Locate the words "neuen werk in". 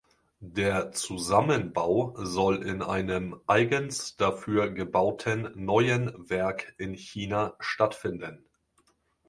5.53-6.95